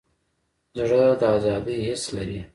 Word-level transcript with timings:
زړه 0.77 1.01
د 1.19 1.23
ازادۍ 1.35 1.77
حس 1.87 2.03
لري. 2.15 2.39